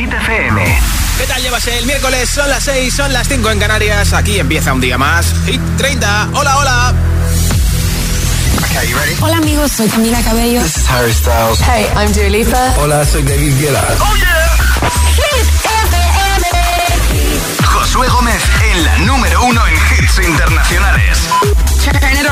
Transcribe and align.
Hit 0.00 0.10
FM. 0.14 0.80
¿Qué 1.18 1.26
tal 1.26 1.42
llevas 1.42 1.66
el 1.66 1.84
miércoles? 1.84 2.30
Son 2.30 2.48
las 2.48 2.64
6, 2.64 2.94
son 2.94 3.12
las 3.12 3.28
5 3.28 3.50
en 3.50 3.58
Canarias. 3.58 4.14
Aquí 4.14 4.38
empieza 4.38 4.72
un 4.72 4.80
día 4.80 4.96
más. 4.96 5.34
Hit 5.44 5.60
30. 5.76 6.30
Hola, 6.32 6.56
hola. 6.56 6.94
Okay, 8.64 8.88
you 8.88 8.96
ready? 8.96 9.14
Hola 9.20 9.36
amigos, 9.36 9.72
soy 9.72 9.90
Camila 9.90 10.22
Cabello. 10.22 10.62
This 10.62 10.78
is 10.78 10.88
Harry 10.88 11.12
Styles. 11.12 11.60
Hey, 11.60 11.86
I'm 11.94 12.10
Dua 12.14 12.30
Lipa. 12.30 12.74
Hola, 12.78 13.04
soy 13.04 13.22
David 13.24 13.52
Guetta. 13.60 13.84
¡Oh, 14.00 14.16
yeah! 14.16 14.56
Hit 15.16 15.46
FM. 15.66 16.48
Josué 17.66 18.08
Gómez 18.08 18.42
en 18.72 18.84
la 18.84 18.98
número 19.00 19.44
uno 19.44 19.66
en 19.66 19.74
hits 19.74 20.18
internacionales. 20.26 21.28
Turn 21.84 22.16
it 22.16 22.26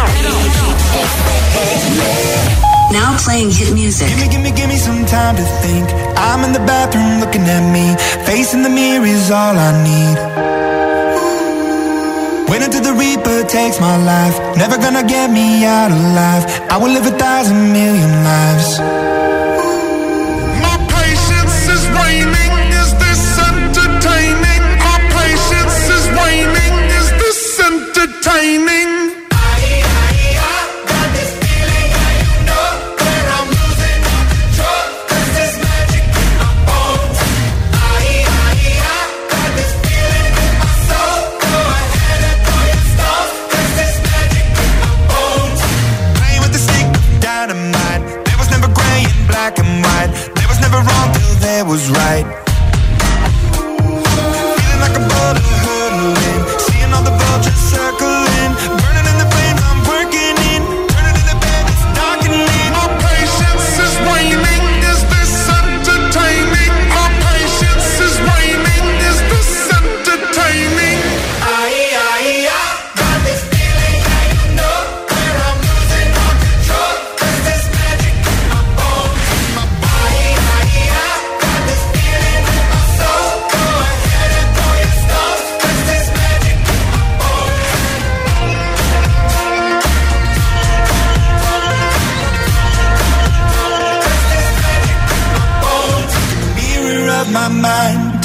on. 2.65 2.68
Now 2.91 3.17
playing 3.19 3.51
hit 3.51 3.75
music. 3.75 4.09
Gimme, 4.09 4.29
gimme, 4.33 4.51
gimme 4.57 4.77
some 4.77 5.05
time 5.05 5.37
to 5.37 5.45
think. 5.63 5.87
I'm 6.17 6.43
in 6.45 6.53
the 6.53 6.65
bathroom 6.65 7.21
looking 7.21 7.43
at 7.43 7.65
me. 7.71 7.95
Facing 8.25 8.63
the 8.63 8.71
mirror 8.71 9.05
is 9.05 9.31
all 9.31 9.55
I 9.57 9.71
need. 9.85 10.17
Wait 12.49 12.63
until 12.63 12.81
the 12.81 12.95
Reaper 12.95 13.45
takes 13.47 13.79
my 13.79 13.97
life. 14.13 14.37
Never 14.57 14.79
gonna 14.79 15.05
get 15.05 15.31
me 15.31 15.67
out 15.67 15.91
alive. 15.91 16.45
I 16.73 16.79
will 16.81 16.93
live 16.97 17.05
a 17.05 17.17
thousand 17.25 17.73
million 17.73 18.13
lives. 18.25 18.69
My 20.65 20.77
patience 20.97 21.57
is 21.77 21.85
waning, 21.93 22.55
is 22.81 22.91
this 23.05 23.23
entertaining? 23.53 24.63
My 24.89 24.99
patience 25.13 25.77
is 25.97 26.05
waning. 26.17 26.75
Is 26.99 27.09
this 27.21 27.41
entertaining? 27.69 28.88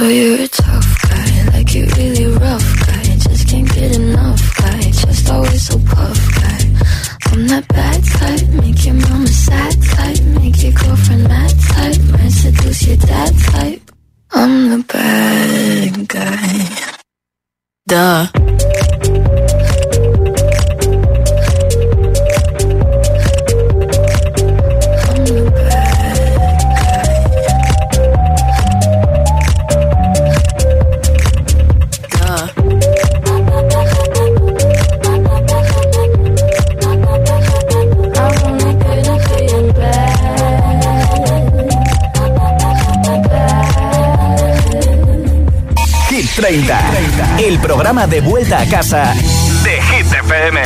So 0.00 0.08
you're 0.08 0.38
de 48.10 48.20
vuelta 48.20 48.60
a 48.60 48.66
casa 48.66 49.14
de 49.62 49.80
Hit 49.82 50.12
FM. 50.12 50.60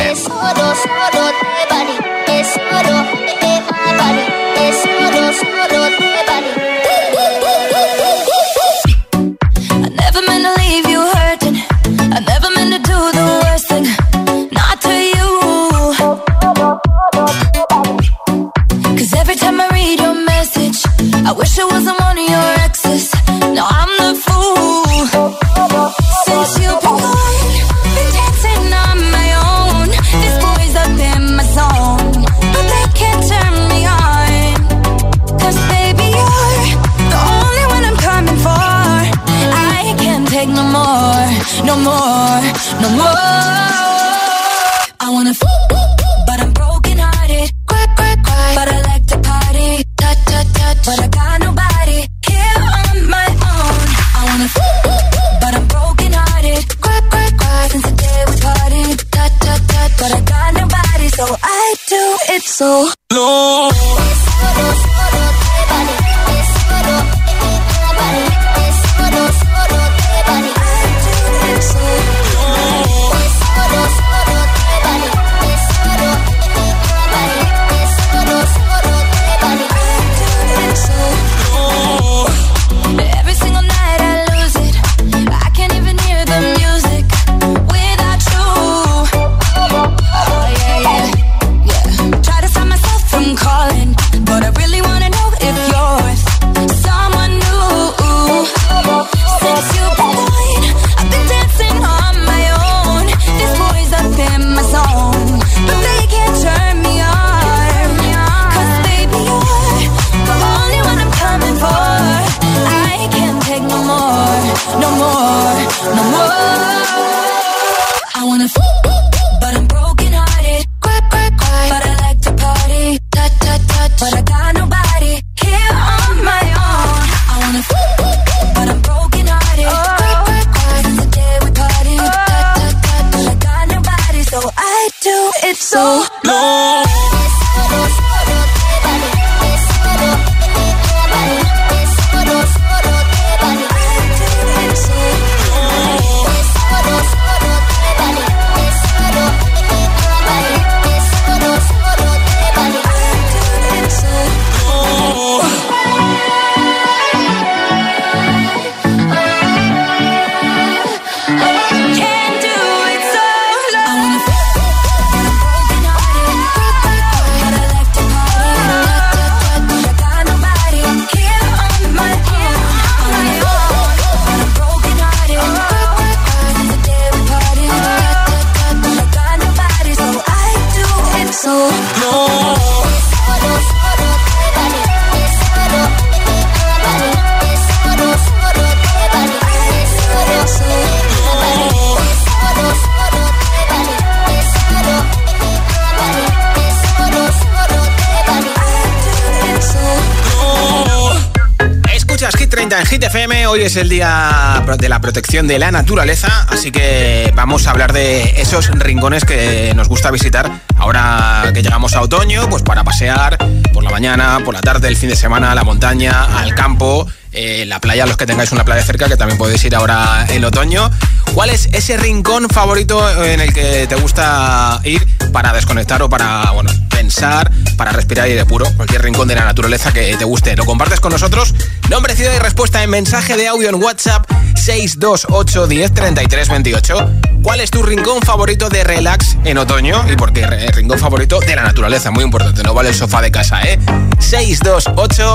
Es 203.75 203.83
el 203.83 203.89
día 203.89 204.63
de 204.79 204.89
la 204.89 205.01
protección 205.01 205.49
de 205.49 205.59
la 205.59 205.73
naturaleza, 205.73 206.47
así 206.49 206.71
que 206.71 207.33
vamos 207.35 207.67
a 207.67 207.71
hablar 207.73 207.93
de 207.93 208.41
esos 208.41 208.69
rincones 208.69 209.25
que 209.25 209.73
nos 209.75 209.89
gusta 209.89 210.13
visitar 210.13 210.61
ahora 210.77 211.51
que 211.53 211.61
llegamos 211.63 211.95
a 211.95 212.03
otoño, 212.03 212.49
pues 212.49 212.63
para 212.63 212.85
pasear 212.85 213.37
por 213.73 213.83
la 213.83 213.91
mañana, 213.91 214.39
por 214.45 214.55
la 214.55 214.61
tarde, 214.61 214.87
el 214.87 214.97
fin 214.97 215.09
de 215.09 215.17
semana, 215.17 215.51
a 215.51 215.55
la 215.57 215.65
montaña, 215.65 216.39
al 216.39 216.55
campo. 216.55 217.09
eh, 217.33 217.65
la 217.67 217.81
playa, 217.81 218.07
los 218.07 218.17
que 218.17 218.27
tengáis 218.27 218.53
una 218.53 218.65
playa 218.65 218.83
cerca, 218.85 219.09
que 219.09 219.17
también 219.17 219.39
podéis 219.39 219.65
ir 219.65 219.75
ahora 219.75 220.25
en 220.29 220.45
otoño. 220.45 220.89
¿Cuál 221.35 221.51
es 221.51 221.69
ese 221.73 221.97
rincón 221.97 222.49
favorito 222.49 223.25
en 223.25 223.41
el 223.41 223.53
que 223.53 223.87
te 223.89 223.97
gusta 223.97 224.81
ir 224.85 225.05
para 225.33 225.53
desconectar 225.53 226.01
o 226.03 226.09
para, 226.09 226.53
bueno, 226.53 226.71
pensar, 226.89 227.51
para 227.77 227.91
respirar 227.91 228.27
aire 228.27 228.47
puro? 228.47 228.67
Cualquier 228.77 229.03
rincón 229.03 229.27
de 229.27 229.35
la 229.35 229.45
naturaleza 229.45 229.93
que 229.93 230.17
te 230.17 230.25
guste. 230.25 230.55
Lo 230.55 230.65
compartes 230.65 231.01
con 231.01 231.11
nosotros. 231.13 231.53
Nombre, 231.91 232.15
ciudad 232.15 232.33
y 232.35 232.39
respuesta 232.39 232.83
en 232.85 232.91
mensaje 232.91 233.37
de 233.37 233.49
audio 233.49 233.69
en 233.69 233.75
WhatsApp 233.83 234.31
628 234.55 235.67
10 235.67 235.93
33 235.93 236.49
28. 236.49 237.11
¿Cuál 237.43 237.61
es 237.61 237.71
tu 237.71 237.83
rincón 237.83 238.23
favorito 238.23 238.69
de 238.69 238.85
relax 238.85 239.37
en 239.45 239.59
otoño? 239.59 240.05
Y 240.11 240.15
por 240.17 240.33
qué 240.33 240.47
Re- 240.47 240.69
rincón 240.69 241.01
favorito 241.01 241.41
de 241.41 241.57
la 241.57 241.63
naturaleza, 241.65 242.13
muy 242.13 242.23
importante, 242.23 242.63
no 242.63 242.75
vale 242.75 242.91
el 242.91 242.95
sofá 242.95 243.21
de 243.21 243.33
casa, 243.33 243.61
¿eh? 243.63 243.79
628 244.21 245.35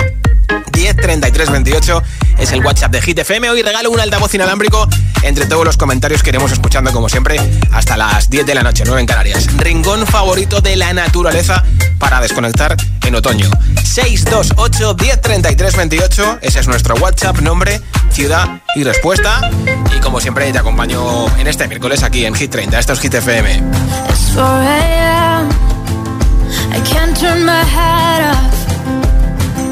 10 0.72 0.96
33 0.96 1.52
28 1.52 2.04
es 2.38 2.52
el 2.52 2.64
WhatsApp 2.66 2.92
de 2.92 3.02
Hit 3.02 3.20
FM. 3.20 3.50
Hoy 3.50 3.62
regalo 3.62 3.92
un 3.92 4.00
altavoz 4.00 4.34
inalámbrico 4.34 4.88
entre 5.24 5.46
todos 5.46 5.66
los 5.66 5.78
comentarios 5.78 6.24
que 6.24 6.30
iremos 6.30 6.52
escuchando, 6.52 6.92
como 6.92 7.10
siempre, 7.10 7.40
hasta 7.72 7.98
las 7.98 8.30
10 8.30 8.46
de 8.46 8.56
la 8.56 8.64
noche, 8.64 8.84
9 8.86 9.02
en 9.02 9.08
Canarias. 9.08 9.48
Rincón 9.58 10.08
favorito 10.08 10.62
de 10.62 10.76
la 10.76 10.94
naturaleza 10.94 11.64
para 11.98 12.22
desconectar 12.22 12.78
en 13.06 13.16
otoño. 13.16 13.50
628 13.84 14.94
10 14.94 15.22
33 15.22 15.76
28, 15.76 16.40
ese 16.42 16.60
es 16.60 16.68
nuestro 16.68 16.96
WhatsApp, 16.96 17.40
nombre, 17.40 17.82
ciudad 18.12 18.62
y 18.76 18.84
respuesta. 18.84 19.50
Y 19.96 20.00
como 20.00 20.22
siempre, 20.22 20.52
te 20.52 20.60
acompaño 20.60 21.28
en 21.38 21.48
este 21.48 21.68
miércoles 21.68 22.04
aquí 22.04 22.26
en 22.26 22.36
Hit 22.36 22.52
30. 22.52 22.80
Esto 22.80 22.94
es 22.94 23.00
Hit 23.02 23.14
FM. 23.16 23.56
It's 24.10 24.32
4 24.34 24.46
a.m. 24.46 25.50
I 26.72 26.82
can't 26.82 27.20
turn 27.20 27.46
my 27.46 27.64
head 27.64 28.32
off. 28.32 28.69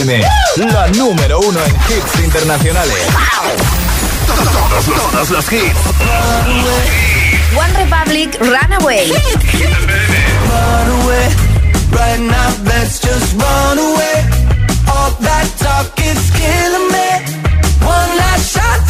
FM, 0.00 0.24
la 0.72 0.88
número 0.88 1.40
uno 1.40 1.60
en 1.62 1.74
hits 1.74 2.24
internacionales. 2.24 2.96
Todos 4.26 4.88
los, 4.88 5.10
todos 5.10 5.30
los 5.30 5.52
hits. 5.52 5.76
One 7.54 7.72
Republic 7.74 8.38
Runaway. 8.40 9.12
Run 10.48 11.02
away, 11.02 11.28
right 11.92 12.20
now 12.20 12.50
let's 12.64 12.98
just 13.00 13.34
run 13.34 13.78
away. 13.78 14.24
All 14.88 15.10
that 15.20 15.46
talk 15.58 15.92
is 16.00 16.30
killing 16.30 16.88
me. 16.92 17.10
One 17.84 18.16
last 18.16 18.54
shot, 18.54 18.80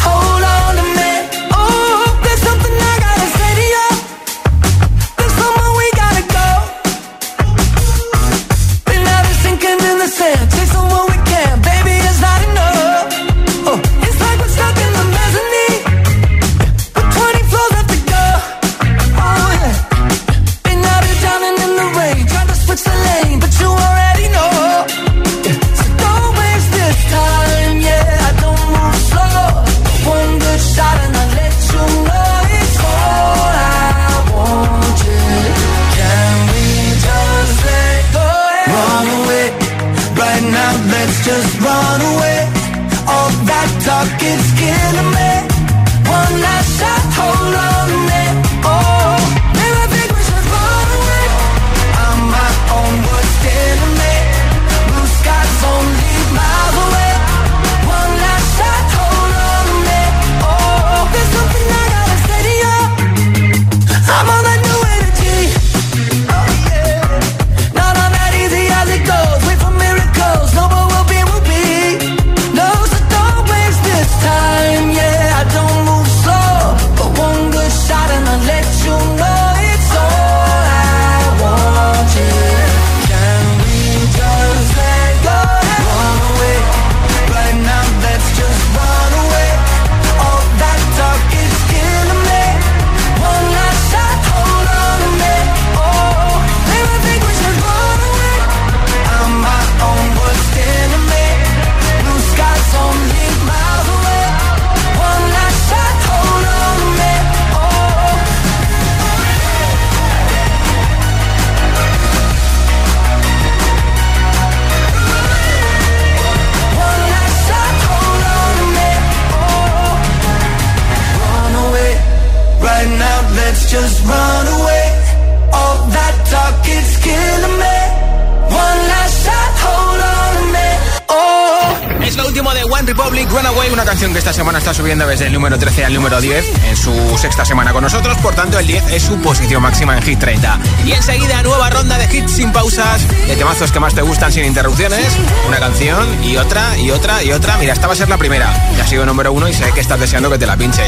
sexta 137.21 137.45
semana 137.45 137.71
con 137.71 137.83
nosotros, 137.83 138.17
por 138.17 138.33
tanto 138.33 138.57
el 138.57 138.65
10 138.65 138.93
es 138.93 139.03
su 139.03 139.15
posición 139.21 139.61
máxima 139.61 139.95
en 139.95 140.01
Hit 140.01 140.17
30. 140.17 140.57
Y 140.87 140.93
enseguida 140.93 141.43
nueva 141.43 141.69
ronda 141.69 141.99
de 141.99 142.05
hits 142.05 142.31
sin 142.31 142.51
pausas, 142.51 143.07
de 143.07 143.35
temazos 143.35 143.71
que 143.71 143.79
más 143.79 143.93
te 143.93 144.01
gustan 144.01 144.31
sin 144.31 144.43
interrupciones, 144.43 145.05
una 145.47 145.59
canción 145.59 146.23
y 146.23 146.37
otra 146.37 146.75
y 146.79 146.89
otra 146.89 147.23
y 147.23 147.31
otra. 147.31 147.57
Mira, 147.57 147.73
esta 147.73 147.85
va 147.85 147.93
a 147.93 147.95
ser 147.95 148.09
la 148.09 148.17
primera, 148.17 148.51
que 148.75 148.81
ha 148.81 148.87
sido 148.87 149.05
número 149.05 149.31
uno 149.33 149.47
y 149.47 149.53
sé 149.53 149.71
que 149.71 149.81
estás 149.81 149.99
deseando 149.99 150.31
que 150.31 150.39
te 150.39 150.47
la 150.47 150.57
pinche. 150.57 150.81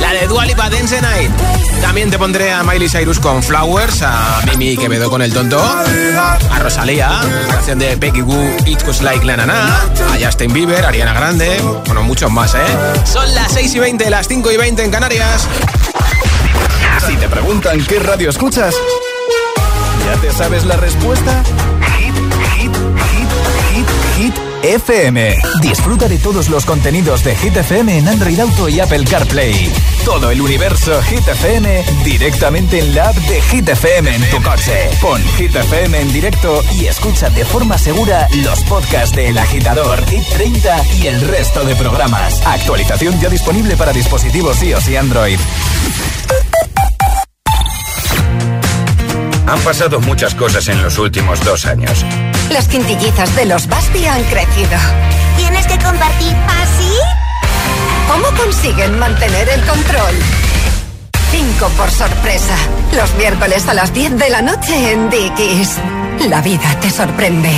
La 0.00 0.14
de 0.14 0.26
Dua 0.26 0.46
Lipa 0.46 0.70
Dance 0.70 1.02
Night. 1.02 1.30
También 1.82 2.10
te 2.10 2.18
pondré 2.18 2.50
a 2.50 2.62
Miley 2.62 2.88
Cyrus 2.88 3.20
con 3.20 3.42
Flowers, 3.42 4.00
a 4.00 4.40
Mimi 4.46 4.78
Quevedo 4.78 5.10
con 5.10 5.20
El 5.20 5.34
Tonto, 5.34 5.62
a 5.62 6.58
Rosalía, 6.60 7.10
canción 7.50 7.78
de 7.78 7.94
Peggy 7.98 8.22
Goo, 8.22 8.56
It 8.64 8.82
Was 8.86 9.02
Like 9.02 9.26
La 9.26 9.36
Nana, 9.36 9.66
a 9.66 10.24
Justin 10.24 10.50
Bieber, 10.54 10.86
Ariana 10.86 11.12
Grande, 11.12 11.60
bueno, 11.84 12.02
muchos 12.04 12.30
más, 12.30 12.54
¿eh? 12.54 12.64
Son 13.04 13.34
las 13.34 13.52
6 13.52 13.74
y 13.74 13.78
20, 13.80 14.08
las 14.08 14.28
5 14.28 14.50
y 14.50 14.56
20 14.56 14.82
en 14.82 14.90
Canarias. 14.90 15.46
Si 17.14 17.20
te 17.20 17.28
preguntan 17.28 17.78
qué 17.86 18.00
radio 18.00 18.28
escuchas, 18.28 18.74
¿ya 20.04 20.20
te 20.20 20.32
sabes 20.32 20.64
la 20.64 20.76
respuesta? 20.76 21.44
Hit, 21.96 22.12
hit, 22.56 22.76
hit, 23.12 23.28
hit, 23.70 23.86
hit 24.16 24.34
FM. 24.64 25.36
Disfruta 25.60 26.08
de 26.08 26.18
todos 26.18 26.48
los 26.48 26.64
contenidos 26.64 27.22
de 27.22 27.36
Hit 27.36 27.56
FM 27.56 27.98
en 27.98 28.08
Android 28.08 28.40
Auto 28.40 28.68
y 28.68 28.80
Apple 28.80 29.04
CarPlay. 29.04 29.72
Todo 30.04 30.32
el 30.32 30.40
universo 30.40 31.00
Hit 31.02 31.28
FM 31.28 31.84
directamente 32.02 32.80
en 32.80 32.96
la 32.96 33.10
app 33.10 33.16
de 33.16 33.40
Hit 33.42 33.68
FM 33.68 34.12
en 34.12 34.30
tu 34.30 34.42
coche. 34.42 34.90
Pon 35.00 35.22
Hit 35.36 35.54
FM 35.54 36.00
en 36.00 36.12
directo 36.12 36.64
y 36.72 36.86
escucha 36.86 37.30
de 37.30 37.44
forma 37.44 37.78
segura 37.78 38.26
los 38.42 38.64
podcasts 38.64 39.14
de 39.14 39.28
El 39.28 39.38
Agitador, 39.38 40.04
Hit 40.06 40.24
30 40.32 40.82
y 41.00 41.06
el 41.06 41.20
resto 41.20 41.64
de 41.64 41.76
programas. 41.76 42.44
Actualización 42.44 43.20
ya 43.20 43.28
disponible 43.28 43.76
para 43.76 43.92
dispositivos 43.92 44.60
iOS 44.64 44.88
y 44.88 44.96
Android. 44.96 45.38
Han 49.54 49.60
pasado 49.60 50.00
muchas 50.00 50.34
cosas 50.34 50.66
en 50.66 50.82
los 50.82 50.98
últimos 50.98 51.40
dos 51.44 51.64
años. 51.64 52.04
Las 52.50 52.66
quintillizas 52.66 53.36
de 53.36 53.44
los 53.44 53.68
Basti 53.68 54.04
han 54.04 54.20
crecido. 54.24 54.76
¿Tienes 55.36 55.64
que 55.68 55.78
compartir 55.78 56.34
así? 56.60 56.92
¿Cómo 58.10 58.36
consiguen 58.36 58.98
mantener 58.98 59.48
el 59.48 59.60
control? 59.64 60.14
Cinco 61.30 61.68
por 61.76 61.88
sorpresa. 61.88 62.56
Los 62.96 63.14
miércoles 63.14 63.68
a 63.68 63.74
las 63.74 63.94
10 63.94 64.18
de 64.18 64.28
la 64.28 64.42
noche 64.42 64.92
en 64.92 65.08
Dickies. 65.08 65.78
La 66.28 66.40
vida 66.40 66.78
te 66.80 66.90
sorprende. 66.90 67.50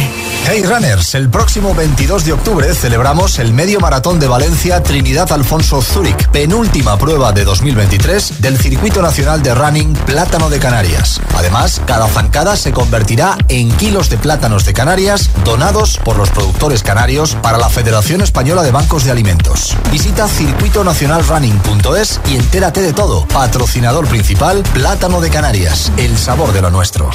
Hey 0.49 0.63
Runners, 0.65 1.15
el 1.15 1.29
próximo 1.29 1.75
22 1.75 2.25
de 2.25 2.33
octubre 2.33 2.73
celebramos 2.75 3.39
el 3.39 3.53
Medio 3.53 3.81
Maratón 3.81 4.21
de 4.21 4.29
Valencia 4.29 4.83
Trinidad 4.83 5.33
Alfonso 5.33 5.83
Zúrich, 5.83 6.29
penúltima 6.29 6.97
prueba 6.99 7.33
de 7.33 7.45
2023 7.45 8.41
del 8.41 8.57
Circuito 8.59 9.03
Nacional 9.03 9.43
de 9.43 9.55
Running 9.55 9.93
Plátano 9.93 10.49
de 10.49 10.59
Canarias. 10.59 11.21
Además, 11.37 11.81
cada 11.87 12.09
zancada 12.09 12.57
se 12.57 12.73
convertirá 12.73 13.37
en 13.49 13.71
kilos 13.73 14.09
de 14.09 14.19
plátanos 14.19 14.65
de 14.65 14.73
Canarias 14.73 15.31
donados 15.45 15.99
por 15.99 16.17
los 16.17 16.31
productores 16.31 16.83
canarios 16.83 17.37
para 17.43 17.59
la 17.59 17.69
Federación 17.69 18.21
Española 18.21 18.63
de 18.63 18.71
Bancos 18.73 19.05
de 19.05 19.11
Alimentos. 19.11 19.77
Visita 19.91 20.29
circuitonacionalrunning.es 20.29 22.21
y 22.29 22.37
entérate 22.37 22.83
de 22.83 22.93
todo. 22.93 23.27
Patrocinador 23.29 24.07
principal, 24.07 24.63
Plátano 24.75 25.21
de 25.21 25.31
Canarias, 25.31 25.91
el 25.97 26.17
sabor 26.17 26.53
de 26.53 26.63
lo 26.63 26.71
nuestro. 26.71 27.11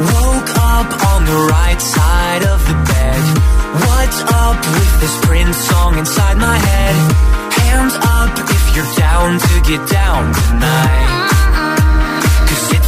Woke 0.00 0.50
up 0.56 0.88
on 1.12 1.24
the 1.24 1.40
right 1.50 1.80
side 1.80 2.42
of 2.44 2.58
the 2.68 2.76
bed. 2.90 3.22
What's 3.84 4.20
up 4.22 4.58
with 4.74 5.00
this 5.00 5.16
Prince 5.26 5.56
song 5.56 5.98
inside 5.98 6.36
my 6.38 6.56
head? 6.56 6.96
Hands 7.52 7.94
up 7.94 8.38
if 8.38 8.76
you're 8.76 8.94
down 8.96 9.38
to 9.38 9.60
get 9.68 9.88
down 9.88 10.32
tonight. 10.32 11.49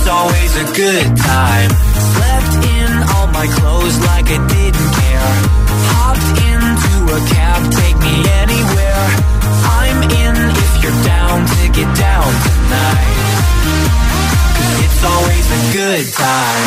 It's 0.02 0.10
always 0.10 0.56
a 0.56 0.64
good 0.74 1.16
time. 1.16 1.70
Slept 1.94 2.66
in 2.66 2.90
all 3.14 3.28
my 3.28 3.46
clothes 3.46 3.96
like 4.10 4.26
I 4.26 4.38
didn't 4.50 4.90
care. 4.98 5.34
Hopped 5.94 6.42
into 6.42 6.94
a 7.06 7.20
cab, 7.30 7.62
take 7.70 7.94
me 8.02 8.26
anywhere. 8.42 9.06
I'm 9.62 10.02
in 10.02 10.34
if 10.58 10.72
you're 10.82 11.00
down 11.06 11.46
to 11.46 11.62
get 11.70 11.86
down 11.94 12.26
tonight. 12.26 13.14
It's 14.82 15.02
always 15.06 15.46
a 15.54 15.62
good 15.70 16.06
time. 16.18 16.66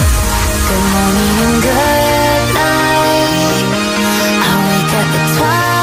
Good 0.72 0.86
morning 0.96 1.36
and 1.44 1.60
good 1.60 2.48
night. 2.56 3.36
I 4.48 4.56
wake 4.64 4.94
up 4.96 5.12
at 5.12 5.28
twilight. 5.36 5.75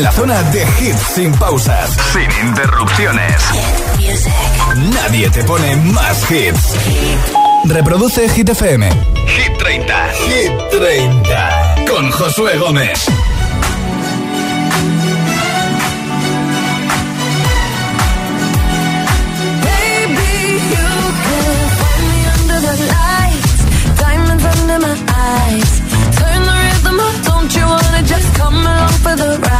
En 0.00 0.04
la 0.04 0.12
zona 0.12 0.42
de 0.44 0.66
hits 0.80 1.02
sin 1.14 1.30
pausas, 1.32 1.90
Sin 2.12 2.46
interrupciones. 2.48 3.34
Nadie 4.94 5.28
te 5.28 5.44
pone 5.44 5.76
más 5.76 6.30
hits. 6.30 6.74
Reproduce 7.64 8.26
Hit 8.30 8.48
FM. 8.48 8.88
Hit 9.26 9.58
30. 9.58 10.08
Hit 10.26 10.52
30. 10.70 11.74
Con 11.86 12.10
Josué 12.12 12.56
Gómez. 12.56 13.06
Baby, 19.66 20.32
you 20.74 20.88
can 21.24 21.58
find 21.78 22.04
me 22.12 22.20
under 22.36 22.60
the 22.68 22.76
lights, 22.96 23.58
diamonds 23.98 24.44
under 24.44 24.78
my 24.86 24.96
eyes. 25.28 25.70
Turn 26.18 26.40
the 26.48 26.56
rhythm 26.64 27.00
up, 27.00 27.16
don't 27.28 27.54
you 27.54 27.66
wanna 27.66 28.02
just 28.02 28.28
come 28.34 28.56
along 28.56 28.94
for 29.04 29.16
the 29.16 29.38
ride? 29.42 29.59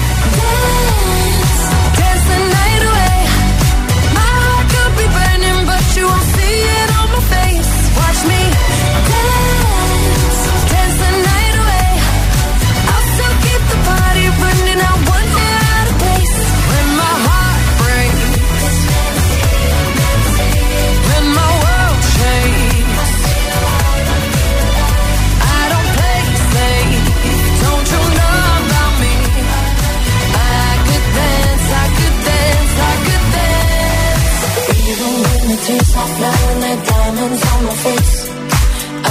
hands 37.21 37.43
on 37.53 37.65
my 37.65 37.75
face. 37.85 38.15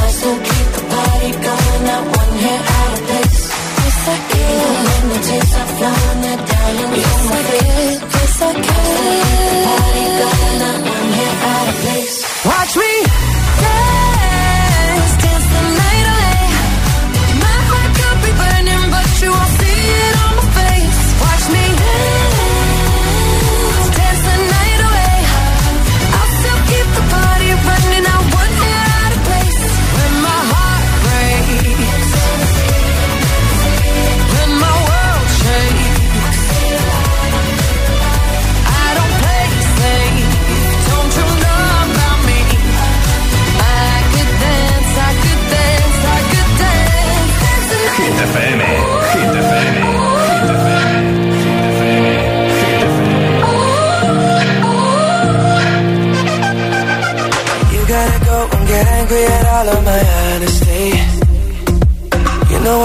I 0.01 0.07
still 0.17 0.39
keep 0.49 0.69
the 0.77 0.85
party 0.95 1.31
going, 1.47 1.83
not 1.91 2.05
one 2.19 2.35
hair 2.45 2.63
out 2.79 2.93
of 2.97 3.03
place. 3.07 3.41
Yes, 3.81 4.09
I 4.09 4.19
can. 4.31 4.51
Even 4.57 4.77
when 4.87 5.05
the 5.11 5.19
tears 5.27 5.53
are 5.61 5.71
flowing, 5.77 6.21
they're 6.25 6.43
down 6.51 6.75
on 6.83 6.91
yes, 6.99 7.21
my 7.31 7.43
face. 7.51 7.99
Yes, 8.17 8.43
I 8.43 8.53
can. 8.53 8.67
Yes, 8.67 8.97
I 9.01 9.15
can. 9.47 9.65
Party 9.67 10.05
going. 10.21 10.50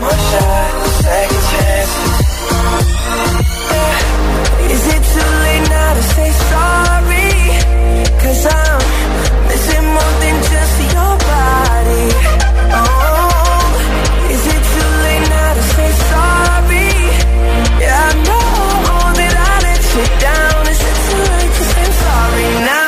one 0.00 0.20
shot, 0.30 0.70
second 1.04 1.42
chances. 1.50 2.16
Yeah. 3.74 4.72
Is 4.74 4.84
it 4.94 5.02
too 5.12 5.30
late 5.44 5.66
now 5.68 5.90
to 5.98 6.02
say 6.14 6.30
sorry? 6.50 7.30
Cause 8.22 8.42
I'm 8.46 8.80
missing 9.48 9.86
more 9.96 10.14
than 10.22 10.36
just 10.52 10.76
your 10.94 11.14
body. 11.32 12.06
Oh, 12.78 13.70
is 14.34 14.44
it 14.54 14.62
too 14.72 14.90
late 15.04 15.26
now 15.34 15.50
to 15.58 15.62
say 15.74 15.90
sorry? 16.12 16.90
Yeah, 17.82 18.08
I 18.08 18.12
know 18.26 18.48
that 19.18 19.34
I 19.50 19.54
let 19.66 19.82
you 19.94 20.04
down. 20.26 20.60
Is 20.72 20.80
it 20.90 20.96
too 21.08 21.22
late 21.32 21.52
to 21.58 21.64
say 21.72 21.86
sorry 22.02 22.48
now? 22.70 22.87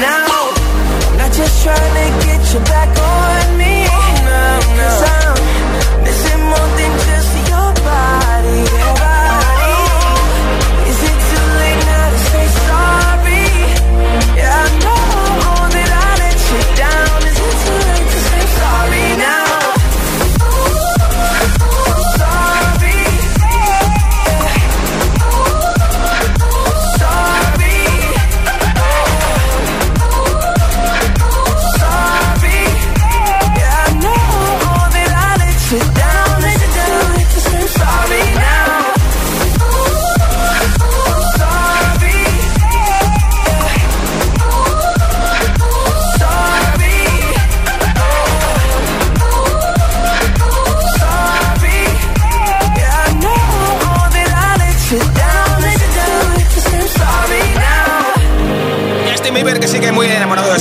now? 0.00 0.52
I'm 1.08 1.16
not 1.18 1.32
just 1.32 1.62
trying 1.62 1.94
to 2.00 2.26
get 2.26 2.42
you 2.52 2.60
back 2.60 2.90
on 2.98 3.58
me. 3.58 3.86
No, 4.24 4.60
no. 4.76 5.13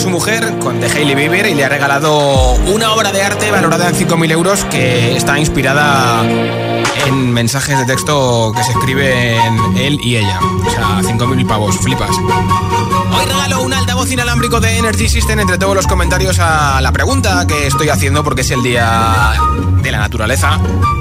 Su 0.04 0.10
mujer, 0.10 0.60
con 0.60 0.82
de 0.82 0.88
Hailey 0.88 1.16
Bieber, 1.16 1.46
y 1.46 1.54
le 1.54 1.64
ha 1.64 1.70
regalado 1.70 2.56
una 2.74 2.92
obra 2.92 3.14
de 3.14 3.24
arte 3.24 3.50
valorada 3.52 3.88
en 3.88 3.96
5.000 3.96 4.32
euros 4.32 4.66
que 4.66 5.16
está 5.16 5.40
inspirada 5.40 6.22
en 7.08 7.32
mensajes 7.32 7.80
de 7.80 7.86
texto 7.86 8.52
que 8.54 8.64
se 8.66 8.74
escriben 8.74 9.78
él 9.78 9.98
y 10.04 10.18
ella. 10.18 10.42
O 10.42 10.70
sea, 10.70 11.00
5.000 11.00 11.48
pavos, 11.48 11.78
flipas. 11.78 12.10
Hoy 12.10 13.26
regalo 13.26 13.62
un 13.62 13.74
altavoz 13.74 14.12
inalámbrico 14.12 14.60
de 14.60 14.78
Energy 14.78 15.08
System 15.08 15.40
entre 15.40 15.58
todos 15.58 15.74
los 15.74 15.88
comentarios 15.88 16.38
a 16.40 16.82
la 16.82 16.92
pregunta 16.92 17.48
que 17.48 17.68
estoy 17.68 17.88
haciendo 17.88 18.26
porque 18.26 18.42
es 18.42 18.52
el 18.52 18.62
día 18.62 19.36
de 19.82 19.90
la 19.90 20.00
naturaleza, 20.00 20.60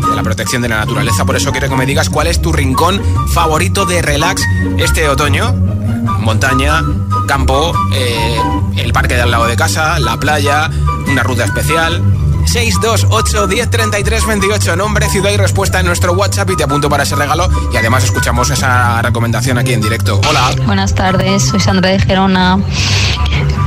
de 0.08 0.14
la 0.14 0.22
protección 0.22 0.62
de 0.62 0.68
la 0.68 0.76
naturaleza. 0.76 1.24
Por 1.24 1.34
eso 1.34 1.50
quiero 1.50 1.68
que 1.68 1.74
me 1.74 1.86
digas 1.86 2.08
cuál 2.08 2.28
es 2.28 2.40
tu 2.40 2.52
rincón 2.52 3.02
favorito 3.34 3.84
de 3.84 4.00
relax 4.00 4.42
este 4.78 5.08
otoño. 5.08 5.81
Montaña, 6.22 6.82
campo, 7.26 7.72
eh, 7.92 8.40
el 8.76 8.92
parque 8.92 9.14
de 9.14 9.22
al 9.22 9.30
lado 9.30 9.46
de 9.46 9.56
casa, 9.56 9.98
la 9.98 10.16
playa, 10.18 10.70
una 11.06 11.22
ruta 11.22 11.44
especial. 11.44 12.02
628 12.46 13.46
10 13.46 13.70
33 13.70 14.26
28 14.26 14.76
Nombre, 14.76 15.08
ciudad 15.08 15.30
y 15.30 15.36
respuesta 15.36 15.80
en 15.80 15.86
nuestro 15.86 16.12
WhatsApp 16.12 16.50
y 16.50 16.56
te 16.56 16.64
apunto 16.64 16.88
para 16.88 17.04
ese 17.04 17.14
regalo 17.14 17.48
y 17.72 17.76
además 17.76 18.04
escuchamos 18.04 18.50
esa 18.50 19.00
recomendación 19.02 19.58
aquí 19.58 19.72
en 19.72 19.80
directo. 19.80 20.20
Hola. 20.28 20.50
Buenas 20.66 20.94
tardes, 20.94 21.44
soy 21.44 21.60
Sandra 21.60 21.90
de 21.90 22.00
Gerona. 22.00 22.58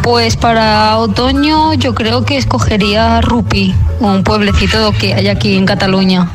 Pues 0.06 0.38
para 0.38 1.00
otoño 1.00 1.74
yo 1.74 1.96
creo 1.96 2.26
que 2.26 2.38
escogería 2.38 3.22
Rupi, 3.22 3.74
un 4.00 4.24
pueblecito 4.24 4.92
que 4.92 5.16
hay 5.16 5.30
aquí 5.30 5.56
en 5.56 5.66
Cataluña. 5.66 6.30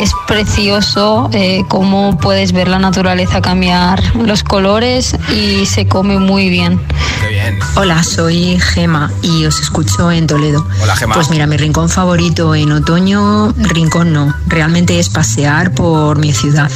Es 0.00 0.12
precioso 0.28 1.28
eh, 1.32 1.64
cómo 1.66 2.16
puedes 2.18 2.52
ver 2.52 2.68
la 2.68 2.78
naturaleza 2.78 3.40
cambiar 3.40 4.00
los 4.14 4.44
colores 4.44 5.16
y 5.34 5.66
se 5.66 5.88
come 5.88 6.20
muy 6.20 6.48
bien. 6.48 6.80
Qué 7.20 7.28
bien. 7.30 7.58
Hola, 7.74 8.04
soy 8.04 8.60
Gema 8.60 9.10
y 9.22 9.46
os 9.46 9.58
escucho 9.60 10.12
en 10.12 10.28
Toledo. 10.28 10.64
Hola, 10.80 10.94
Gema. 10.94 11.14
Pues 11.16 11.28
mira, 11.30 11.48
mi 11.48 11.56
rincón 11.56 11.88
favorito 11.88 12.54
en 12.54 12.70
otoño, 12.70 13.52
rincón 13.56 14.12
no, 14.12 14.32
realmente 14.46 15.00
es 15.00 15.08
pasear 15.08 15.72
por 15.72 16.18
mi 16.18 16.32
ciudad. 16.32 16.70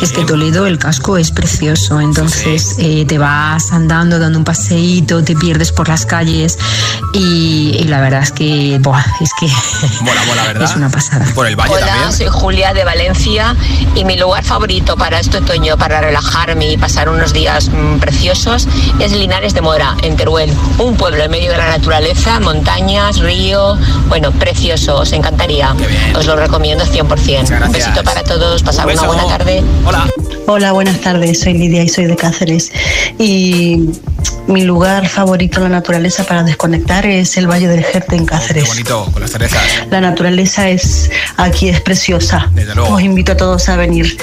Es 0.00 0.12
que 0.12 0.24
Toledo, 0.24 0.66
el 0.66 0.78
casco 0.78 1.18
es 1.18 1.32
precioso, 1.32 2.00
entonces 2.00 2.76
eh, 2.78 3.04
te 3.06 3.18
vas 3.18 3.72
andando, 3.72 4.18
dando 4.18 4.38
un 4.38 4.44
paseíto, 4.44 5.22
te 5.22 5.36
pierdes 5.36 5.70
por 5.70 5.81
las 5.88 6.06
calles 6.06 6.58
y, 7.14 7.76
y 7.78 7.84
la 7.84 8.00
verdad 8.00 8.22
es 8.22 8.32
que, 8.32 8.78
buah, 8.80 9.04
es 9.20 9.30
que 9.38 9.46
Mola, 10.00 10.22
mola, 10.26 10.44
¿verdad? 10.44 10.64
es 10.70 10.76
una 10.76 10.88
pasada. 10.90 11.26
Por 11.34 11.46
el 11.46 11.56
valle 11.56 11.74
Hola, 11.74 11.86
también. 11.86 12.12
soy 12.12 12.26
Julia 12.30 12.72
de 12.74 12.84
Valencia 12.84 13.54
y 13.94 14.04
mi 14.04 14.16
lugar 14.16 14.44
favorito 14.44 14.96
para 14.96 15.20
este 15.20 15.38
otoño, 15.38 15.76
para 15.76 16.00
relajarme 16.00 16.70
y 16.70 16.76
pasar 16.76 17.08
unos 17.08 17.32
días 17.32 17.68
mm, 17.68 17.98
preciosos, 17.98 18.68
es 18.98 19.12
Linares 19.12 19.54
de 19.54 19.60
Mora, 19.60 19.96
en 20.02 20.16
Teruel. 20.16 20.52
Un 20.78 20.96
pueblo 20.96 21.22
en 21.24 21.30
medio 21.30 21.50
de 21.52 21.58
la 21.58 21.68
naturaleza, 21.68 22.40
montañas, 22.40 23.18
río, 23.18 23.76
bueno, 24.08 24.30
precioso, 24.32 24.96
os 24.98 25.12
encantaría. 25.12 25.74
Os 26.16 26.26
lo 26.26 26.36
recomiendo 26.36 26.84
100%. 26.84 27.66
Un 27.66 27.72
besito 27.72 28.02
para 28.04 28.22
todos, 28.24 28.62
pasad 28.62 28.86
una 28.86 29.02
buena 29.02 29.26
tarde. 29.26 29.62
Hola. 29.84 30.06
Hola, 30.46 30.72
buenas 30.72 31.00
tardes. 31.00 31.40
Soy 31.40 31.54
Lidia 31.54 31.82
y 31.84 31.88
soy 31.88 32.06
de 32.06 32.16
Cáceres. 32.16 32.72
Y 33.18 33.88
mi 34.48 34.64
lugar 34.64 35.08
favorito 35.08 35.66
la 35.68 35.71
naturaleza 35.72 36.24
para 36.24 36.44
desconectar 36.44 37.04
es 37.06 37.36
el 37.36 37.50
Valle 37.50 37.66
del 37.66 37.84
Jerte 37.84 38.16
en 38.16 38.22
oh, 38.22 38.26
Cáceres. 38.26 38.68
Bonito, 38.68 39.08
con 39.12 39.22
las 39.22 39.32
cerezas. 39.32 39.60
La 39.90 40.00
naturaleza 40.00 40.68
es 40.68 41.10
aquí 41.36 41.68
es 41.68 41.80
preciosa. 41.80 42.50
Os 42.88 43.02
invito 43.02 43.32
a 43.32 43.36
todos 43.36 43.68
a 43.68 43.76
venir. 43.76 44.16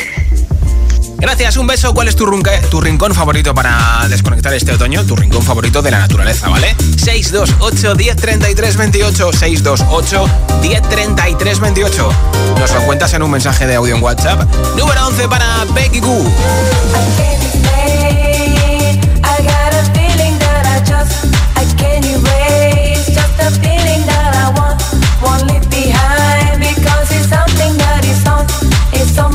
Gracias, 1.20 1.58
un 1.58 1.68
beso. 1.68 1.94
¿Cuál 1.94 2.08
es 2.08 2.16
tu, 2.16 2.26
runca, 2.26 2.52
tu, 2.70 2.80
rincón 2.80 3.14
favorito 3.14 3.54
para 3.54 4.08
desconectar 4.10 4.54
este 4.54 4.72
otoño? 4.72 5.06
Tu 5.06 5.18
rincón 5.18 5.44
favorito 5.44 5.82
de 5.82 5.92
la 5.92 6.00
naturaleza, 6.00 6.48
¿vale? 6.48 6.74
628 6.98 7.96
1033 7.96 8.78
28 8.78 9.34
628 9.34 10.26
1033 10.62 11.60
28 11.60 12.14
Nos 12.58 12.74
lo 12.74 12.82
cuentas 12.84 13.14
en 13.14 13.24
un 13.24 13.32
mensaje 13.32 13.68
de 13.68 13.76
audio 13.76 13.98
en 13.98 14.02
WhatsApp. 14.02 14.50
Número 14.78 15.08
11 15.08 15.28
para 15.28 15.66
Becky 15.74 16.00
Goo. 16.00 16.24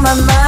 my 0.05 0.15
mind. 0.27 0.44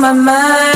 my 0.00 0.12
mind. 0.12 0.67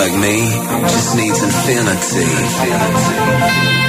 like 0.00 0.14
me 0.14 0.40
just 0.88 1.14
needs 1.14 1.42
infinity. 1.42 2.24
infinity. 2.24 3.79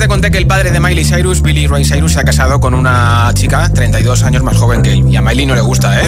te 0.00 0.08
conté 0.08 0.30
que 0.30 0.38
el 0.38 0.46
padre 0.46 0.70
de 0.70 0.80
Miley 0.80 1.04
Cyrus, 1.04 1.42
Billy 1.42 1.66
Ray 1.66 1.84
Cyrus, 1.84 2.14
se 2.14 2.20
ha 2.20 2.24
casado 2.24 2.58
con 2.58 2.72
una 2.72 3.30
chica 3.34 3.70
32 3.70 4.22
años 4.22 4.42
más 4.42 4.56
joven 4.56 4.80
que 4.80 4.94
él. 4.94 5.06
Y 5.06 5.16
a 5.16 5.20
Miley 5.20 5.44
no 5.44 5.54
le 5.54 5.60
gusta, 5.60 6.00
¿eh? 6.00 6.06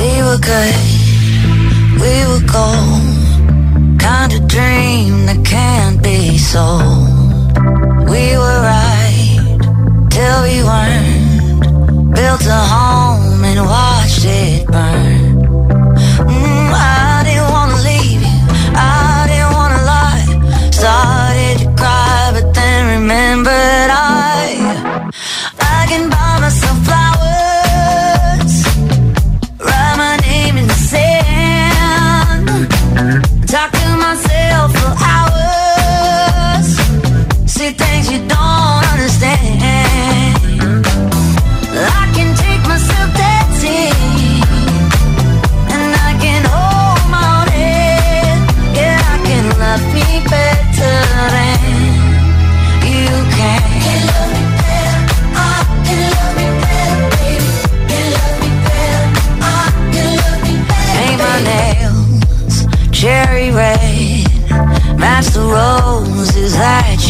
Built 12.14 12.46
a 12.46 12.62
home. 12.64 12.81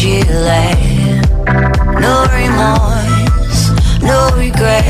Chile. 0.03 1.21
No 2.03 2.27
remorse, 2.35 3.71
no 4.01 4.35
regret. 4.35 4.83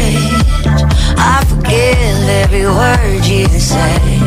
I 1.20 1.46
forgive 1.48 2.30
every 2.42 2.66
word 2.66 3.24
you 3.24 3.46
say. 3.60 4.18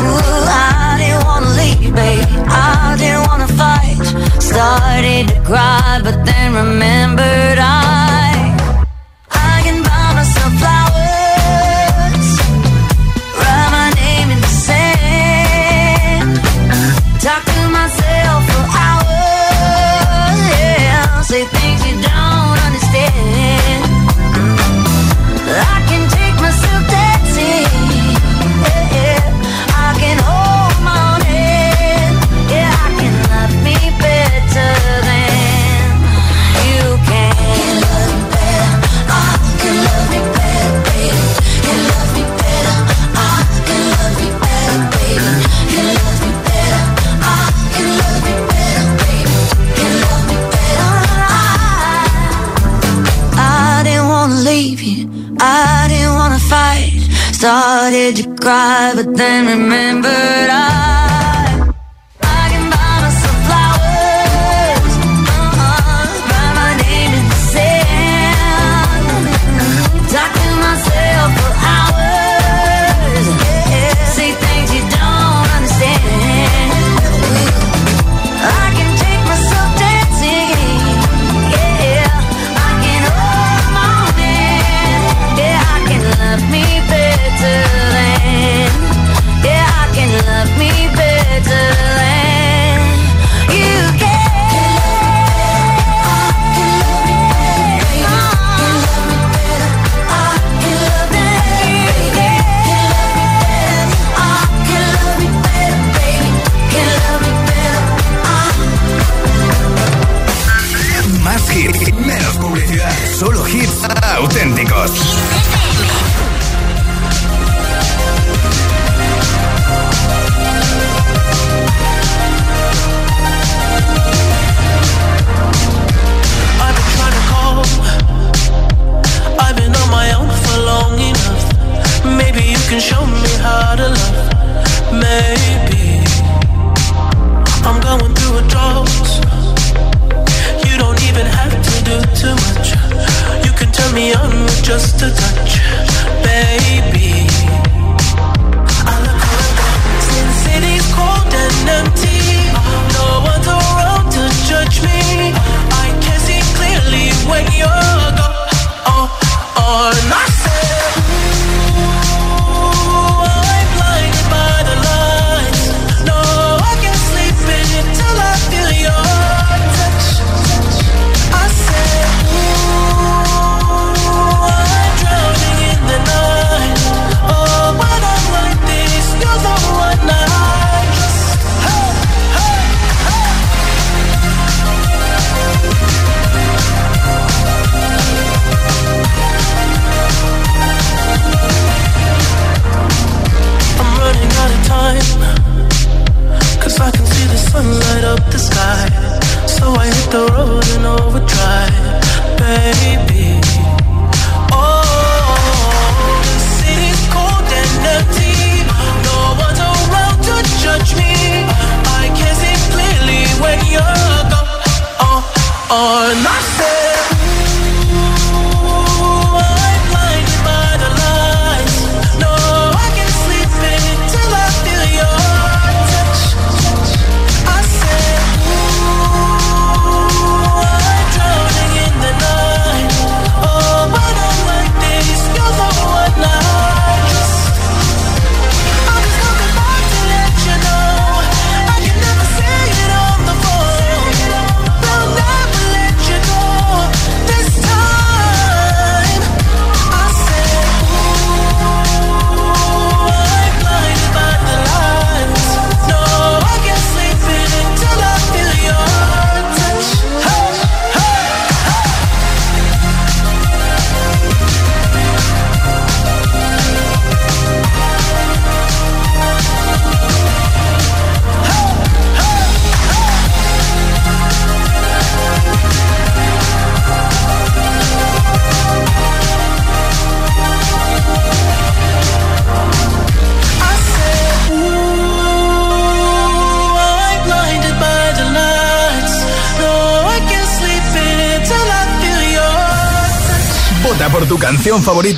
Ooh, 0.00 0.46
I 0.48 0.96
didn't 0.96 1.26
wanna 1.26 1.50
leave, 1.60 1.94
baby. 1.94 2.24
I 2.48 2.96
didn't 2.96 3.26
wanna 3.28 3.48
fight. 3.60 4.00
Started 4.40 5.28
to 5.28 5.40
cry, 5.44 6.00
but 6.02 6.24
then. 6.24 6.34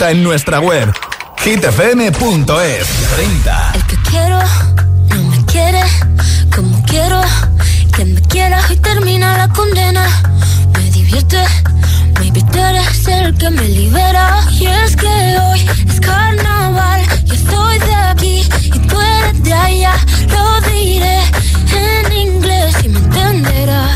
En 0.05 0.23
nuestra 0.23 0.61
web 0.61 0.93
hitfm.es 1.39 2.87
30 3.15 3.73
El 3.75 3.87
que 3.87 3.97
quiero 4.11 4.39
no 5.09 5.23
me 5.31 5.45
quiere 5.47 5.81
como 6.55 6.83
quiero 6.85 7.21
que 7.97 8.05
me 8.05 8.21
quiera 8.23 8.61
y 8.71 8.77
termina 8.77 9.39
la 9.39 9.49
condena. 9.49 10.07
Me 10.75 10.91
divierte, 10.91 11.43
maybe 12.19 12.43
tú 12.53 12.59
eres 12.59 13.09
el 13.09 13.35
que 13.39 13.49
me 13.49 13.67
libera. 13.69 14.45
Y 14.51 14.67
es 14.67 14.97
que 14.97 15.07
hoy 15.07 15.67
es 15.89 16.01
carnaval, 16.01 17.01
yo 17.25 17.35
estoy 17.35 17.79
de 17.79 17.95
aquí 17.95 18.49
y 18.65 18.79
tú 18.79 19.01
eres 19.01 19.43
de 19.43 19.53
allá. 19.55 19.95
Lo 20.29 20.61
diré 20.71 21.21
en 21.73 22.13
inglés 22.13 22.77
y 22.85 22.89
me 22.91 22.99
entenderás. 22.99 23.96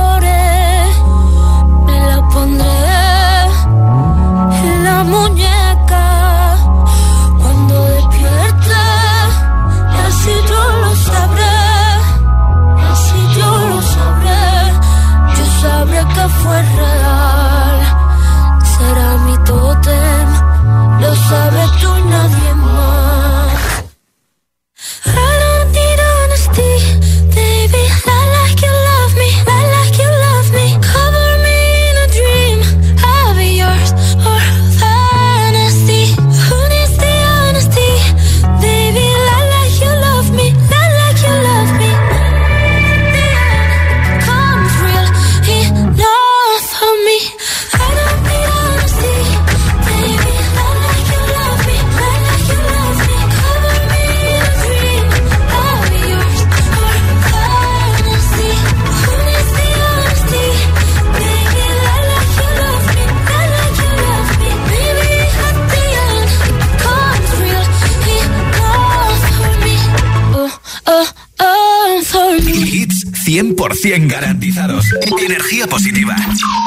100% 73.31 74.07
garantizados. 74.09 74.85
Energía 75.25 75.67
positiva. 75.67 76.15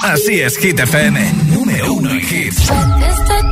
Así 0.03 0.41
es, 0.41 0.57
Hit 0.57 0.81
FM. 0.81 1.33
Número 1.53 1.93
uno 1.95 2.11
en 2.11 2.21
hits. 2.21 2.63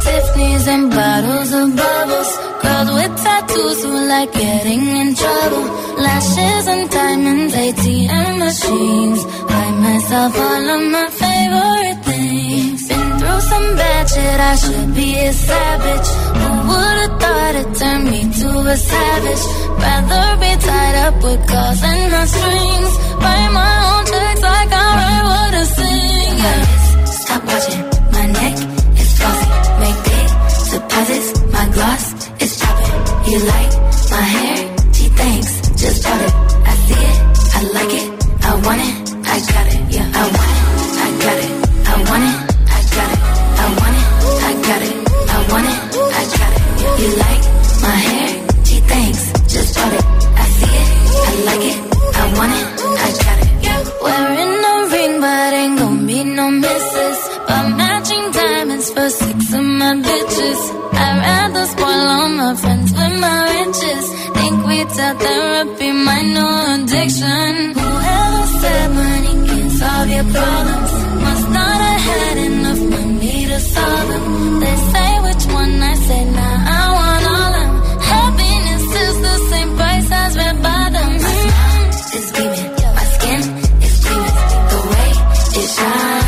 Tiffany's 0.03 0.67
and 0.67 0.91
bottles 0.91 1.53
of 1.53 1.77
bubbles. 1.77 2.31
Girls 2.63 2.91
with 2.93 3.23
tattoos 3.23 3.85
who 3.85 4.09
like 4.09 4.33
getting 4.33 4.85
in 5.01 5.15
trouble. 5.15 5.65
Lashes 5.97 6.67
and 6.67 6.91
diamonds, 6.91 7.55
ATM 7.55 8.39
machines. 8.39 9.25
Buy 9.49 9.71
myself 9.87 10.37
all 10.37 10.69
of 10.77 10.83
my 10.91 11.09
favorite 11.23 12.05
things. 12.05 12.89
Been 12.89 13.19
through 13.19 13.41
some 13.53 13.77
bad 13.77 14.09
shit, 14.11 14.41
I 14.41 14.55
should 14.57 14.95
be 14.95 15.11
a 15.19 15.33
savage. 15.33 16.09
Who 16.41 16.51
would've 16.69 17.21
thought 17.21 17.55
it 17.63 17.71
turned 17.79 18.11
me 18.11 18.21
to 18.41 18.49
a 18.75 18.77
savage? 18.77 19.45
Rather 19.83 20.27
be 20.43 20.51
tied 20.67 20.97
up 21.07 21.15
with 21.25 21.41
calls 21.51 21.83
and 21.91 22.11
not 22.13 22.29
strings. 22.29 22.93
Write 23.23 23.51
my 23.61 23.75
own 23.91 24.05
checks 24.11 24.43
like 24.43 24.73
I 24.73 24.87
write 24.99 25.25
what 25.31 25.55
I 25.61 25.65
sing. 25.77 26.39
Yeah. 26.45 26.63
Stop 27.21 27.43
watching 27.51 27.85
my 28.15 28.25
neck 28.39 28.57
is 29.01 29.11
glossy. 29.19 29.49
Make 29.83 29.99
big 30.09 30.29
deposits. 30.73 31.29
My 31.57 31.67
gloss 31.75 32.05
is 32.45 32.53
popping. 32.61 32.97
You 33.31 33.39
like 33.55 33.73
my 34.15 34.25
hair? 34.35 34.57
Gee, 34.95 35.11
thanks. 35.21 35.51
Just 35.83 35.99
bought 36.05 36.23
it. 36.27 36.35
I 36.71 36.75
see 36.87 37.03
it. 37.11 37.17
I 37.57 37.61
like 37.77 37.93
it. 38.01 38.07
I 38.45 38.55
want 38.67 38.81
it. 38.89 39.02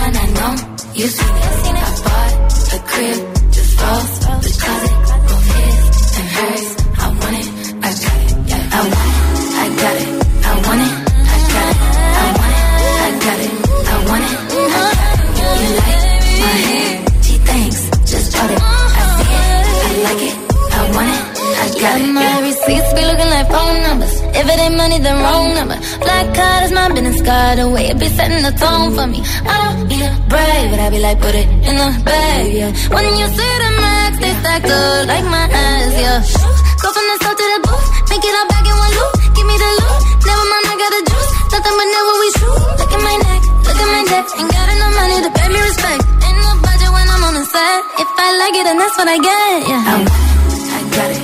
one 0.05 0.16
I 0.16 0.26
know. 0.36 0.52
You 1.00 1.07
see 1.16 1.24
it. 1.24 1.76
I 1.84 1.92
bought 2.05 2.32
a 2.76 2.80
crib 2.90 3.18
just 3.57 3.72
for 3.78 3.96
the 4.44 4.50
closet. 4.62 4.96
Both 5.28 5.48
his 5.57 5.78
and 6.20 6.28
hers. 6.36 6.66
I 7.02 7.07
want 7.20 7.36
it. 7.40 7.48
I 7.86 7.90
got 8.05 8.18
it. 8.24 8.32
Yeah, 8.50 8.76
I 8.76 8.82
want 8.92 9.11
it. 9.11 9.18
I 9.62 9.66
got 9.82 9.96
it. 10.02 10.11
I 10.44 10.55
want 10.66 10.82
it. 10.86 10.94
I 11.32 11.38
got 11.55 11.68
it. 11.72 11.78
I 12.20 12.32
want 12.38 12.55
it. 12.59 12.68
I 13.05 13.11
got 13.24 13.40
it. 13.46 13.52
Uh-huh. 14.64 14.92
You 15.61 15.68
like 15.80 16.02
my 16.42 16.55
hair? 16.68 16.90
Gee, 17.24 17.40
thanks. 17.48 17.80
Just 18.11 18.28
bought 18.34 18.52
it. 18.55 18.61
I 18.61 19.05
see 19.16 19.32
it. 19.40 19.52
I 19.86 19.92
like 20.07 20.22
it. 20.28 20.36
I 20.76 20.82
want 20.94 21.11
it. 21.16 21.22
I 21.62 21.66
got 21.82 21.96
it. 22.00 22.07
Yeah. 22.07 22.18
My 22.18 22.34
receipts 22.48 22.90
be 22.96 23.02
looking 23.11 23.30
like 23.34 23.48
phone 23.55 23.78
numbers. 23.86 24.03
If 24.35 24.45
it 24.51 24.59
ain't 24.59 24.76
money, 24.76 24.99
then 24.99 25.16
wrong 25.22 25.55
number. 25.55 25.78
Black 26.03 26.26
card 26.35 26.61
is 26.66 26.72
my 26.72 26.89
business 26.91 27.22
card. 27.22 27.59
The 27.59 27.68
way 27.70 27.87
it 27.87 27.99
be 28.03 28.09
setting 28.09 28.43
the 28.43 28.51
tone 28.59 28.91
for 28.97 29.07
me. 29.07 29.22
I 29.47 29.55
don't 29.62 29.87
need 29.87 30.03
a 30.03 30.11
brave, 30.26 30.66
but 30.74 30.80
I 30.82 30.91
be 30.91 30.99
like, 30.99 31.18
put 31.22 31.35
it 31.35 31.47
in 31.47 31.74
the 31.78 31.89
bag, 32.03 32.45
yeah. 32.51 32.70
When 32.91 33.05
you 33.14 33.26
see 33.30 33.55
the 33.62 33.70
max, 33.78 34.11
they 34.18 34.32
stack 34.43 34.64
up 34.66 35.07
like 35.07 35.26
my 35.30 35.47
ass, 35.47 35.93
yeah. 36.03 36.18
Go 36.82 36.89
from 36.91 37.07
the 37.11 37.16
south 37.22 37.39
to 37.39 37.47
the 37.47 37.59
booth, 37.62 37.87
make 38.11 38.24
it 38.26 38.35
all 38.35 38.49
back 38.51 38.66
in 38.66 38.74
one 38.74 38.93
loop. 38.99 39.12
Give 39.39 39.47
me 39.47 39.57
the 39.57 39.70
loot, 39.78 40.01
never 40.26 40.45
mind, 40.51 40.66
I 40.66 40.74
got 40.82 40.91
the 40.99 41.03
juice. 41.09 41.30
Nothing 41.55 41.74
but 41.78 41.89
never 41.95 42.14
we 42.18 42.28
shoot. 42.35 42.61
Look 42.74 42.93
at 42.93 43.03
my 43.07 43.16
neck, 43.24 43.43
look 43.64 43.78
at 43.78 43.89
my 43.95 44.03
neck. 44.12 44.24
Ain't 44.35 44.51
got 44.51 44.66
enough 44.74 44.95
money 44.99 45.18
to 45.24 45.30
pay 45.30 45.49
me 45.55 45.61
respect. 45.62 46.01
Ain't 46.26 46.39
no 46.43 46.51
budget 46.59 46.91
when 46.91 47.07
I'm 47.07 47.22
on 47.22 47.35
the 47.39 47.45
set. 47.47 47.80
If 48.03 48.09
I 48.18 48.28
like 48.43 48.55
it, 48.59 48.64
then 48.66 48.76
that's 48.82 48.97
what 48.99 49.09
I 49.09 49.18
get, 49.22 49.57
yeah. 49.70 49.95
I, 49.95 49.97
I 50.74 50.80
got 50.91 51.11
it. 51.14 51.24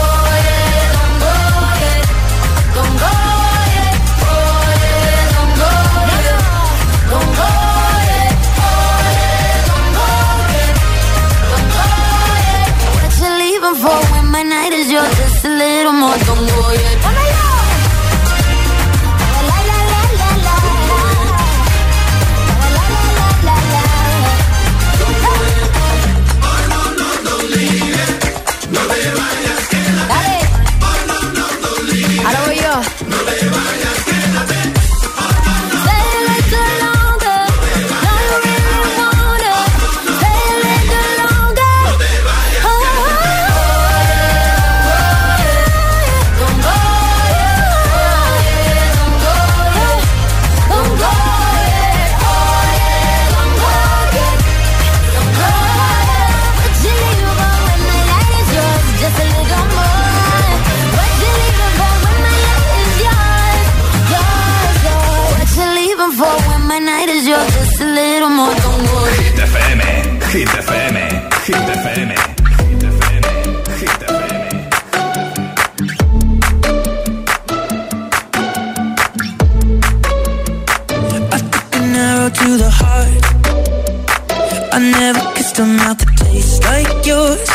A 85.61 85.65
mouth 85.65 85.97
that 85.99 86.17
tastes 86.17 86.59
like 86.63 87.05
yours. 87.05 87.49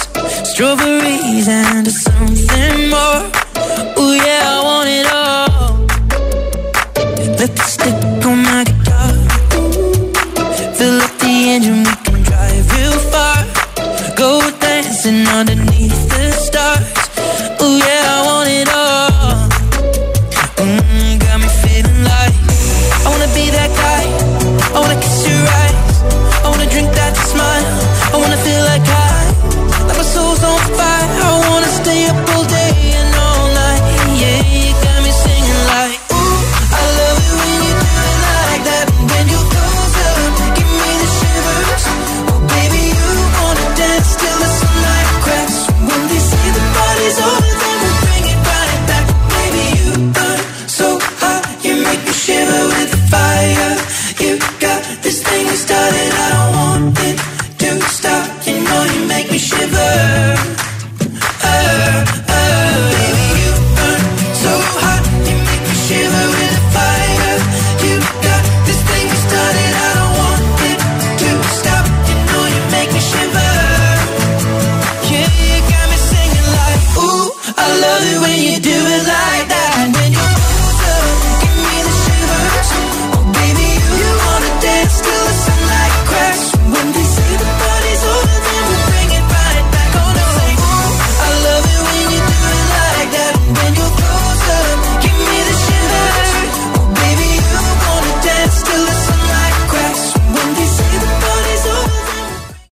Strawberries 0.50 1.48
and 1.48 1.90
something 1.90 2.05